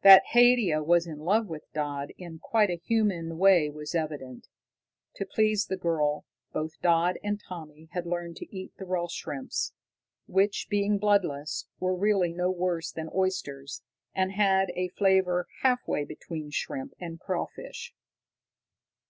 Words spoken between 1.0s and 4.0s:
in love with Dodd in quite a human way was